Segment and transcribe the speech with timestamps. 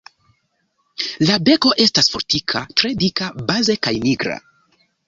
[1.27, 4.43] La beko estas fortika, tre dika baze kaj nigra.